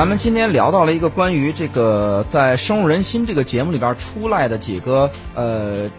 [0.00, 5.90] 咱们今天聊到了一个关于这个在《深入人心》这个节目里边出来的几个呃。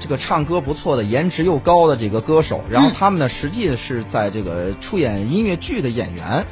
[0.00, 6.44] 这个唱歌不错的、颜值又高的这个歌手，然后他们呢，实际是在这个出演音乐剧的演员。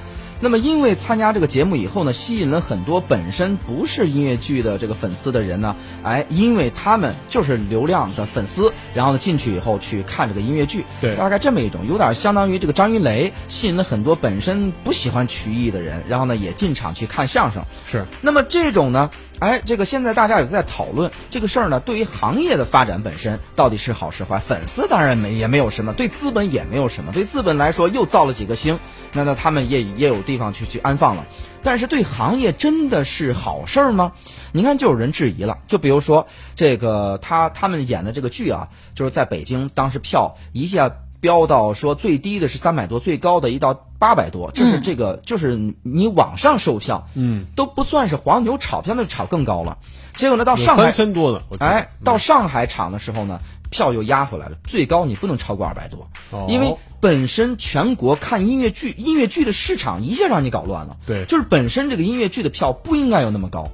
[0.42, 17.62] 那么，因为参加这个节目以后呢，吸引了很多本身不是音乐剧的这个粉丝的人呢，哎，因为他们就是流量的粉丝，然后呢进去以后去看这个音乐剧，对，大概这么一种，有点相当于这个张云雷吸引了很多本身不喜欢曲艺的人，然后呢也进场去看相声。
[17.86, 19.10] 是，那么这种呢？
[19.40, 21.80] 哎，这个现在大家也在讨论这个事儿呢。
[21.80, 24.38] 对于行业的发展本身，到底是好是坏？
[24.38, 27.10] 粉丝当然没也没有什么，对资本也没有什么。
[27.10, 28.78] 对资本来说，又造了几个星，
[29.14, 31.26] 那那他们也也有地方去去安放了。
[31.62, 34.12] 但是对行业真的是好事儿吗？
[34.52, 35.56] 你看，就有人质疑了。
[35.66, 40.92] 就比如说这个他他们演的这个剧啊，就是在北京当时票一下。
[41.20, 49.78] 飙到说最低的是三百多，最高的一到八百多，这是这个就是你网上售票，嗯，都不算是黄牛炒票，那炒更高了。
[50.14, 56.08] 结果呢，到上海三千多的，哎，到上海场的时候呢，票又压回来了，最高你不能超过二百多，
[56.48, 63.70] 因为本身全国看音乐剧，音乐剧的市场一下让你搞乱了，对，就是本身这个音乐剧的票不应该有那么高。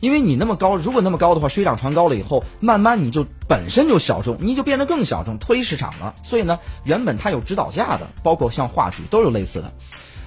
[0.00, 6.14] 因为你那么高，如果那么高的话，水涨船高了以后，慢慢你就本身就小众，你就变得更小众，脱离市场了。
[6.22, 9.72] 所以呢，原本它有指导价的，包括像话剧都有类似的。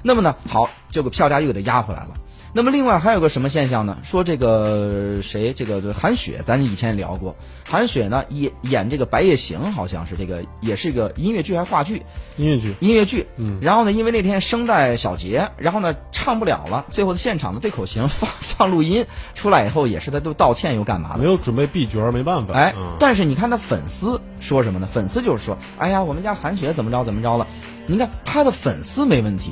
[0.01, 2.15] 那么呢，好，这个票价又给它压回来了。
[2.52, 3.97] 那么另外还有个什么现象呢？
[4.03, 12.02] 说这个谁，这个韩雪，咱以前聊过，韩雪呢演演这个《白夜行》，好像是这个也是一个音乐剧还是话剧？
[12.38, 13.27] 音乐剧，音乐剧。
[13.38, 13.59] 嗯。
[13.61, 19.05] 然后呢，因为那天声带小结，然后呢唱不了了，最后的现场的对口型 放放录音
[19.36, 21.20] 出来以后，也是他都道歉又干嘛的？
[21.20, 22.55] 没有准备 B 角，没办法。
[22.55, 24.88] 哎，但是你看他粉丝说什么呢？
[24.92, 27.45] 粉丝就是说，哎呀，我们家韩雪怎么着怎么着了？
[27.86, 29.52] 你看他的粉丝没问题。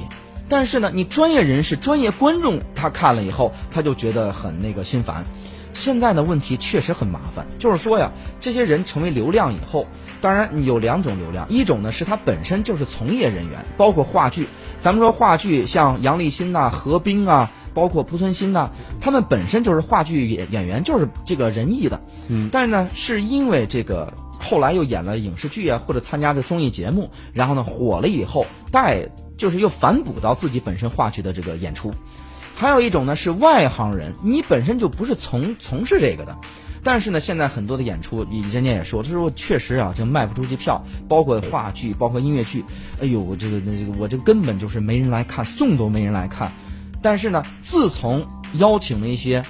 [0.50, 5.26] 但是呢，你专业人士、专业观众他看了以后，他就觉得很那个心烦。
[5.74, 9.86] 现在的问题确实很麻烦，就是说呀，这些人成为流量以后，
[10.20, 14.48] 当然有两种流量，一种呢是他本身就是从业人员，包括话剧。
[14.80, 22.02] 咱们说话剧，像杨立新呐、何冰啊，包括濮存昕呐，他们本身就是话剧演演员，就是这个仁义的。
[22.28, 22.50] 嗯。
[22.52, 29.08] 但是呢，是因为这个后来又演了影视剧啊，或者参加这综艺节目，然后呢火了以后带。
[29.38, 31.94] 就是又反哺到自己本身话剧的这个演出，
[32.56, 36.36] 还有一种呢是外行人，你本身就不是从从事这个的，
[36.84, 42.66] 但是呢，现在很多的演出，人家也说，他说确实啊，这卖不出去票，包括话剧，包括音乐剧，
[43.00, 46.52] 哎呦，这个那这个我这根本就是没人来看，送都没人来看。
[47.02, 49.44] 但是呢，自从邀请了一些，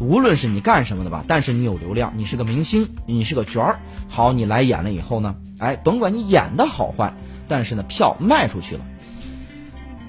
[0.00, 7.14] 无论是你干什么的吧，但是你有流量，你是个明星，你是个角儿，好，你来演了以后呢，哎，甭管你演的好坏，
[7.48, 8.84] 但是呢，票卖出去了。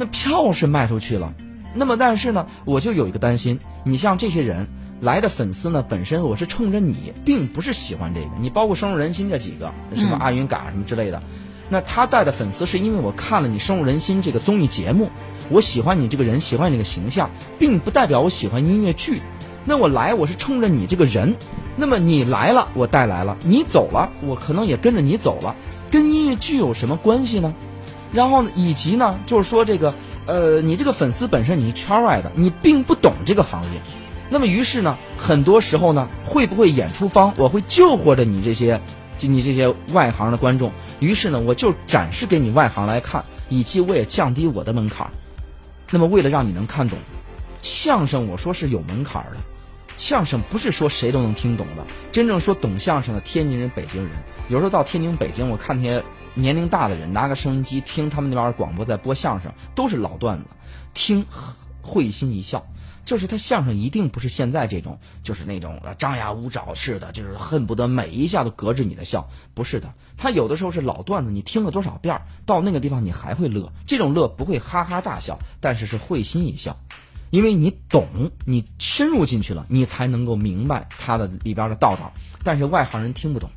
[0.02, 1.32] 那票是卖出去了，
[1.76, 4.68] 那么但是呢，我就有一个担心，你像这些人
[5.00, 8.28] 来的粉丝呢，本身我是冲着你，并不是喜欢这个。
[8.40, 11.22] 你包括深入人心这几个，什么阿云嘎什么之类的，
[11.70, 15.08] 那他带的粉丝是因为我看了你深入人心这个综艺节目，
[15.52, 17.30] 我喜欢你这个人，喜欢你这个形象，
[17.60, 19.22] 并不代表我喜欢音乐剧。
[19.66, 21.36] 那我来我是冲着你这个人，
[21.76, 25.56] 那么你来了我带来了，你走了我可能也跟着你走了，
[25.92, 27.54] 跟音乐剧有什么关系呢？
[28.12, 29.94] 然后呢，以及呢，就是说这个，
[30.26, 33.82] 呃，你这个粉丝本身你是圈外的，你并不懂这个行业，
[34.30, 38.82] 那么于是呢，很多时候呢，会不会演出方我会救活着你这些，
[39.20, 45.10] 你这些外行的观众，于是呢，我就展示给你外行来看，以及我也降低我的门槛，
[45.90, 46.98] 那么为了让你能看懂，
[47.62, 49.38] 相声我说是有门槛的。
[49.98, 54.12] 相声不是说谁都能听懂的，真正说懂相声的天津人、北京人，
[54.48, 56.04] 有时候到天津、北京，我看那些
[56.34, 60.46] 年龄大的人拿个收音机听他们那边广播在播相声，都是老段子，
[60.94, 61.26] 听
[61.82, 62.66] 会心一笑。
[63.04, 69.92] 就是他相声一定不是现在这种，就是那种张牙舞爪似的，就是恨不得每一下都隔着你的笑，不是的。
[70.18, 76.78] 他有的时候是老段子，你听了多少遍，到那个地方你还会乐，这种乐不会哈哈大笑，但是是会心一笑。
[77.32, 78.08] 因为你懂，
[78.46, 82.14] 你深入进去了，你才能够明白他的里边的道道。
[82.44, 83.50] 但是外行人听不懂。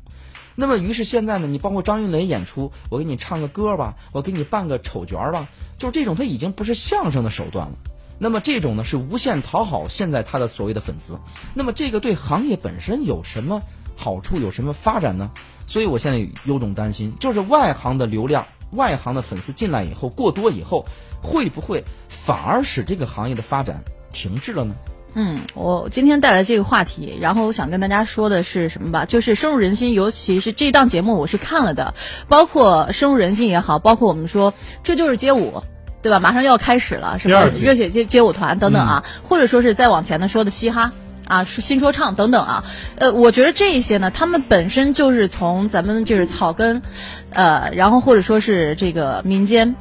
[0.55, 5.47] 那么，于是现在呢，你包括张云雷演出，我给你唱个歌吧，我给你扮个丑角吧，
[5.77, 7.73] 就是这种，他已经不是相声的手段了。
[8.17, 11.19] 那么这种呢，是无限讨好现在他的所谓的粉丝。
[11.53, 13.61] 那么这个对行业本身有什么
[13.97, 15.31] 好处，有什么发展呢？
[15.67, 18.47] 所以我现在有种担心，就是外行的流量。
[18.71, 20.85] 外行的粉丝进来以后过多以后，
[21.21, 24.75] 会不会反而使这个行业的发展停滞了呢？
[25.15, 29.05] 嗯，我今天带来这个话题，然后我想跟大家说的是什么吧？
[29.05, 31.93] 就是深入人心，尤其是这档节目我是看了的，
[32.27, 34.53] 包括深入人心也好，包括我们说
[34.83, 35.63] 这就是街舞。
[36.01, 36.19] 对吧？
[36.19, 40.91] 马上又要开始了，什么热血街街舞团等等啊，或者说是再往前的说的嘻哈。
[41.25, 42.63] 啊，是新说唱等等啊，
[42.97, 46.83] 呃，我觉得这一些呢，他们本身就是从咱们就是草根，
[47.31, 49.75] 呃，然后或者说是这个民间，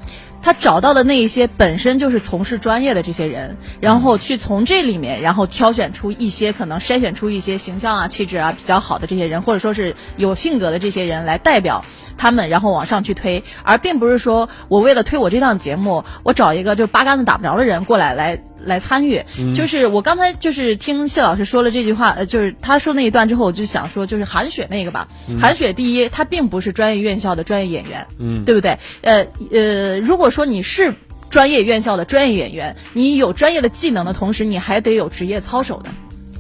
[0.45, 11.83] 他找到的那一些本身就是从事专业的这些人，然后去从这里面，然后挑选出一些可能筛选出一些形象啊、气质啊比较好的这些人，或者说是有性格的这些人来代表
[12.19, 18.39] 他们，然后往上去推，而并不是说我为了推我这档节目，我找一个就八竿子打不着的人过来来。
[18.67, 19.23] 来参与，
[19.55, 25.07] 就是我刚才就是听谢老师说了这句话，呃，就是他说那一段之后，我就想说，就是韩雪那个吧。
[25.41, 28.79] 韩雪第一，她并不是专业院校的专业演员，嗯对不对？
[29.03, 30.95] 呃呃，如果说你是
[31.29, 35.91] 专业院校的专业演员，你有专业的技能的同时，你还得有职业操守的。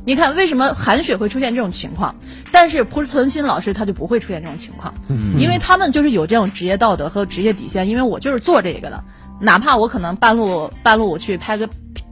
[0.06, 2.14] 你看，为什么韩雪会出现这种情况？
[2.52, 4.92] 但是濮存昕老师他就不会出现这种情况，
[5.38, 7.88] 因为他们就是有这种职业道德和职业底线。
[7.88, 9.02] 因为我就是做这个的，
[9.40, 11.66] 哪怕我可能半路半路我去拍个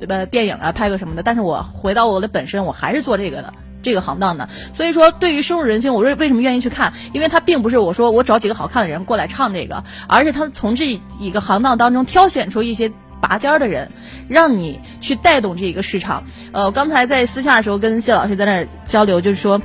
[0.07, 3.55] 对吧电影啊，拍个什么的，但是我回到我的本身，我还是做这个的。
[3.85, 6.93] 这个行当的，所以说对于深入人心，我为为什么愿意去看？
[7.13, 13.91] 因为他并不是我说我找几个好看的人过来唱这个，而是他从这一个行当当中挑选出一些拔尖儿的人，
[14.29, 16.23] 让你去带动这一个市场。
[16.53, 19.61] 呃，我刚才在私下的时候跟谢老师在那儿交流，就是说。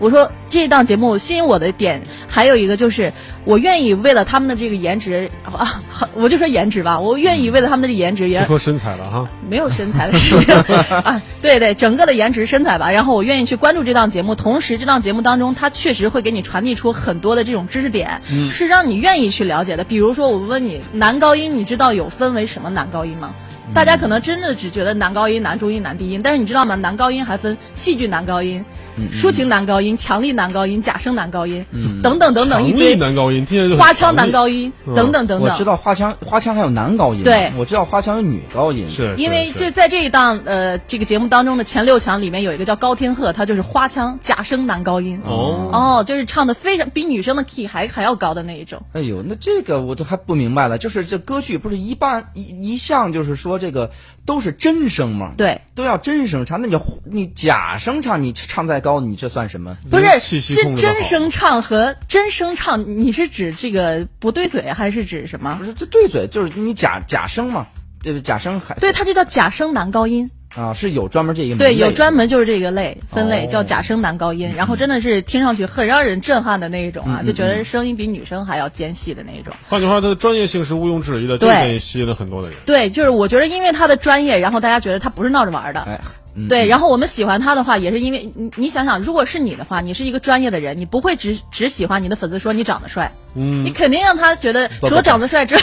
[0.00, 3.12] 我说这档节目吸引我的点还有一个就是，
[3.44, 5.78] 我愿意为了他们的这个颜值啊，
[6.14, 10.54] 我就说颜值吧，我愿意为了他们的这个颜值，也不说身材了哈，没有身材的事情
[11.04, 12.90] 啊，对对，整个的颜值身材吧。
[12.90, 19.84] 然后我愿意去关注这档节目，同时这档节目当中，它确实会给你传递出很多的这种知识点，是让你愿意去了解的。
[19.84, 23.34] 比如说，我问你，男高音，你知道有分为什么男高音吗？
[23.72, 26.74] 大家可能真的只觉得男高音、男中音、男低音，但是你知道吗？
[26.74, 28.64] 男高音还分戏剧男高音、
[29.12, 31.64] 抒情男高音、强力男高音、假声男高音
[32.02, 34.94] 等等等等一堆男高音，听起来就花腔男高音嗯。
[34.94, 35.48] 等等等等。
[35.48, 37.50] 我知道花腔，花腔还有男高音，对。
[37.56, 45.20] 我知道花腔有女高音，是，因为就在这一档呃这个节目当中的前六强里面有一个叫高天鹤，他就是花腔假声男高音。
[45.24, 45.70] 哦。
[45.72, 48.82] 哦，就是唱的非常比女生的 key 还还要高的那一种。
[48.92, 53.90] 哎呦，那这个我都还不明白了，就是这歌剧不是一般一一向就是说这个
[54.26, 55.32] 都是真声吗？
[55.36, 59.76] 对，都要真声唱，那你你假声唱，你唱再高，你这算什么？
[59.90, 65.64] 不是是真声唱和真声唱，你是指这个不对嘴，还是指什么不？
[65.64, 67.66] 是这对嘴，就是你假假声嘛，
[68.02, 68.22] 对不对？
[68.22, 70.30] 假声还对，它就叫假声男高音。
[70.54, 79.54] 啊是有专门这一个对，有专门就是这个类分类，哦叫假声男高音，然后真的是听上去很让人震撼的那一种啊，嗯就觉得声音比女生还要尖细的那一种。
[79.68, 82.56] 换句话，他的专业性是毋庸置疑的，这对吸引了很多的人。
[82.66, 85.80] 对，就是我觉得因为他的专业，然后大家觉得他不是闹着玩儿的。
[85.82, 86.00] 哎，
[86.34, 95.54] 嗯对，然后我们喜欢他的话，也是因为你你想想，如果是你的话，你是一个专业的人，你不会只只喜欢你的粉丝说你长得帅，嗯你肯定让他觉得除了长得帅之，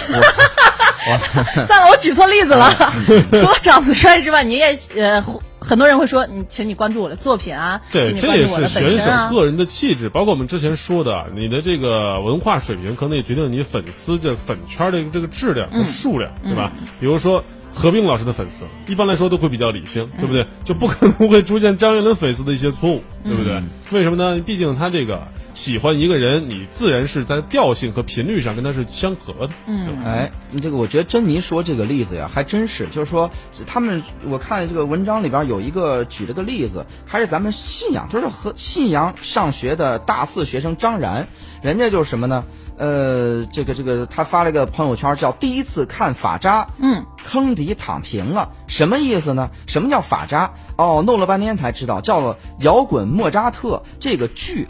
[1.67, 2.71] 算了，我举错例子了。
[3.31, 5.23] 除了长得帅之外，你也呃，
[5.59, 9.11] 很多人会说你，请你关注我的作品啊，对，这也是选手。
[9.29, 16.71] 个人的气质，包括我们之前说的，你的这个文化水平，可能也决定你粉丝这粉圈的这个质量嗯和数量，对吧？
[16.99, 17.43] 比如说
[17.73, 20.45] 何冰老师的粉丝，一般来说都会比较理性，对不对？
[20.63, 23.53] 就不可能会出现张岳伦粉丝的一些错误，对不对？
[23.53, 24.41] 嗯为什么呢？
[24.45, 25.25] 毕竟他这个
[25.57, 33.31] 喜欢一个人，你自然是在调性和频率上跟他是相合的，嗯，哎，你这个我觉得珍妮说这个例子呀，还真是，就是说
[33.65, 41.27] 他们我看这个文章里边有一个举了个例子，还是咱们信阳，就是和信阳上学的大四学生张然，
[41.63, 42.45] 人家就是什么呢？
[42.77, 49.49] 呃，这个这个，他发了一个朋友圈叫“第一次看法扎”，嗯，坑底躺平了，什么意思呢？
[49.65, 50.53] 什么叫法扎？
[50.75, 54.67] 哦，弄了半天才知道，叫了摇滚莫扎特这个剧。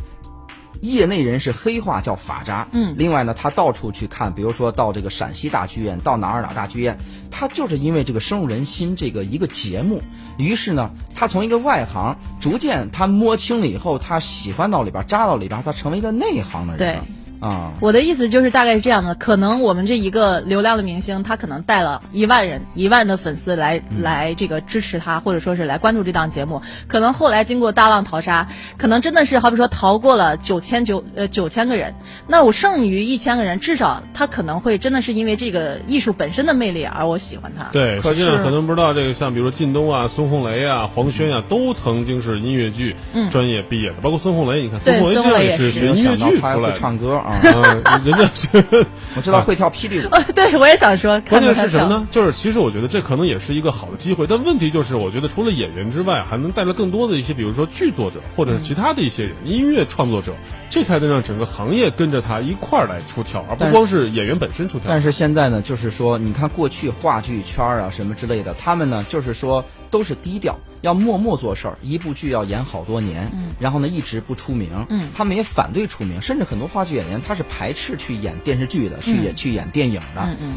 [0.82, 2.96] 业内人士黑话叫法扎，嗯。
[2.98, 6.98] 另外呢，他到处去看，比如说到这个陕西大剧院，到哪儿哪儿大剧院，
[7.32, 10.02] 他就是因为这个深入人心这个一个节目，
[10.38, 17.06] 于是呢，他从一个外行，逐渐他摸清了以后，他喜欢到里边，扎到里边，他成为一个内行的人了。
[17.40, 26.62] 啊，我的意思就是大概是这样的，可能我们这一个流量的明星，他可能带了一万人、一万的粉丝来、来这个支持他，或者说是来关注这档节目。
[26.88, 31.94] 可能后来经过大浪淘沙，可能真的是好比说逃过了九千九呃九千个人，
[32.28, 37.66] 那我剩余一千个人，至少他可能会真的是因为这个艺术本身的魅力而我喜欢他。
[37.72, 42.96] 对，可是可能不知道这个，像比如说靳东啊、孙红雷啊、黄轩啊，都曾经是音乐剧
[43.30, 46.74] 专业毕业的，包括孙红雷，你看孙红雷这也是学音乐剧出来的。
[46.78, 48.48] 唱歌啊，啊， 人家是。
[49.16, 50.10] 我知道会跳霹雳舞。
[50.34, 51.54] 对，我也想说，关键？
[51.58, 52.08] 是什么呢？
[52.12, 60.34] 就是其实我觉得这可能也是一个好的机会，但问题就是，我觉得除了演员之外，还能带来更多的一些，比如说剧作者或者是其他的一些人，音乐创作者，
[60.70, 64.86] 这才能让整个行业跟着他一块儿来出跳，而不光是演员本身出跳。
[64.88, 75.10] 但是现在呢，就是说，你看过去话剧圈儿啊什么之类的，他们呢就是说都是低调，要默默做事儿，一部剧要演好多年，然后呢一直不出名，嗯。
[75.16, 80.22] 他们也反对出名，甚至很多话剧演员他是排斥去演电视剧的，去演、去演电影的。
[80.22, 80.54] 嗯嗯，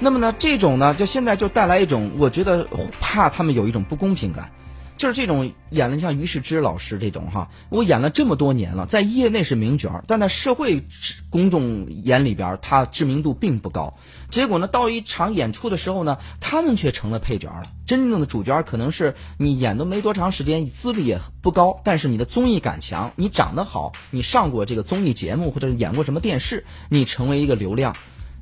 [0.00, 2.66] 那么呢，这种呢，就现在就带来一种，我觉得
[3.00, 4.50] 怕他们有一种不公平感，
[4.98, 10.82] 就是这种演的像于世之老师这种哈，我演了这么多年了，在业内是名角儿，但在社会
[11.30, 13.96] 公众眼里边，他知名度并不高。
[14.28, 17.70] 结果呢，到一场演出的时候呢，他们却成了配角儿了。
[17.86, 27.94] 真正的主角儿可能是你演都没多长时间，你资历也不高，但是你的综艺感强，你长得好，你上过这个综艺节目或者演过什么电视，你成为一个流量。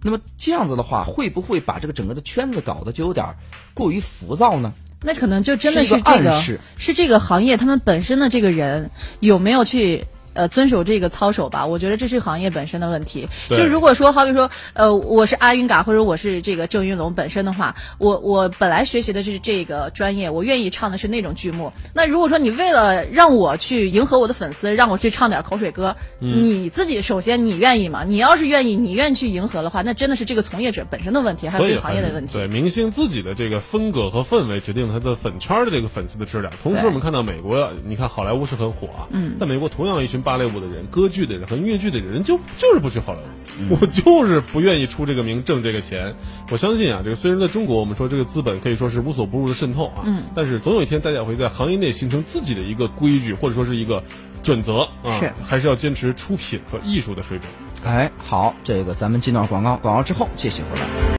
[0.03, 3.27] 那么这样子的话，会不会把这个整个的圈子搞得就有点
[3.75, 4.73] 过于浮躁呢？
[5.03, 10.05] 那可能就真的是暗示是这个行业他们本身的这个人有没有去。
[10.37, 13.27] 呃，遵守这个操守吧，我觉得这是行业本身的问题。
[13.49, 21.73] 就如果说，好比说，呃，我是阿云嘎，或者我是这个郑云龙本身的话，我我本来学习的是这个专业，我愿意唱的是那种剧目。
[21.95, 28.05] 那如果说你为了让我去迎合我的粉丝，让我去唱点口水歌，嗯你自己首先你愿意吗？
[28.07, 32.35] 你要是愿意，你愿意去迎合的话，那真的是这个从业者本身的问题，还有这个行业的问题。
[32.35, 36.53] 对明星自己的这个风格和氛围决定他的粉圈的这个粉丝的质量。
[36.63, 43.21] 同时，我们看到美国，你看好莱坞是很火啊，嗯但美国同样一群芭蕾舞的人、歌剧的人和音乐剧的人就就是不去好莱
[43.71, 46.13] 坞，我就是不愿意出这个名挣这个钱。
[46.51, 54.03] 我相信啊，这个虽然在中国我们说这个资本可以说是无所不入的渗透啊，嗯但是总有一天大家会在行业内形成自己的一个规矩或者说是一个
[54.43, 57.49] 准则啊，是还是要坚持出品和艺术的水准。
[57.85, 61.07] 哎，好，这个咱们进段广告，广告之后继续回来。